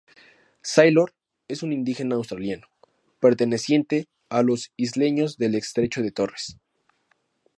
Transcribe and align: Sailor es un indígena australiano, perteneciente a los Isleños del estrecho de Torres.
Sailor 0.63 1.13
es 1.47 1.61
un 1.61 1.71
indígena 1.73 2.15
australiano, 2.15 2.65
perteneciente 3.19 4.07
a 4.29 4.41
los 4.41 4.71
Isleños 4.75 5.37
del 5.37 5.53
estrecho 5.53 6.01
de 6.01 6.09
Torres. 6.09 6.57